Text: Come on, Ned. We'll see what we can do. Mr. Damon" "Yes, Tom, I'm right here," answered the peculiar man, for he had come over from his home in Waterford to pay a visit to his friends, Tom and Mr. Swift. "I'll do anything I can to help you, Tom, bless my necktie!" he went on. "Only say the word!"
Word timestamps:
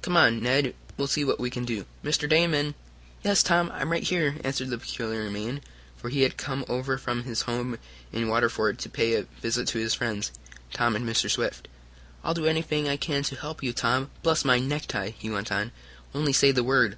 Come 0.00 0.16
on, 0.16 0.40
Ned. 0.42 0.74
We'll 0.96 1.06
see 1.06 1.22
what 1.22 1.38
we 1.38 1.50
can 1.50 1.66
do. 1.66 1.84
Mr. 2.02 2.26
Damon" 2.26 2.74
"Yes, 3.26 3.42
Tom, 3.42 3.70
I'm 3.74 3.92
right 3.92 4.02
here," 4.02 4.36
answered 4.42 4.70
the 4.70 4.78
peculiar 4.78 5.28
man, 5.28 5.60
for 5.98 6.08
he 6.08 6.22
had 6.22 6.38
come 6.38 6.64
over 6.66 6.96
from 6.96 7.24
his 7.24 7.42
home 7.42 7.76
in 8.10 8.26
Waterford 8.26 8.78
to 8.78 8.88
pay 8.88 9.16
a 9.16 9.24
visit 9.42 9.68
to 9.68 9.78
his 9.78 9.92
friends, 9.92 10.30
Tom 10.72 10.96
and 10.96 11.06
Mr. 11.06 11.30
Swift. 11.30 11.68
"I'll 12.24 12.32
do 12.32 12.46
anything 12.46 12.88
I 12.88 12.96
can 12.96 13.22
to 13.24 13.36
help 13.36 13.62
you, 13.62 13.74
Tom, 13.74 14.10
bless 14.22 14.46
my 14.46 14.58
necktie!" 14.58 15.10
he 15.18 15.28
went 15.28 15.52
on. 15.52 15.72
"Only 16.14 16.32
say 16.32 16.52
the 16.52 16.64
word!" 16.64 16.96